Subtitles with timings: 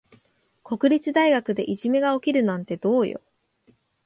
[0.63, 3.21] 国立大学でいじめが起きるなんてどうよ。